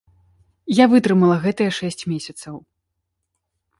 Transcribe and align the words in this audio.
Я 0.75 0.85
вытрымала 0.93 1.37
гэтыя 1.45 1.71
шэсць 1.81 2.07
месяцаў. 2.15 2.55